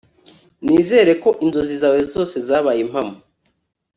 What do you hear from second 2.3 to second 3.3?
zabaye impamo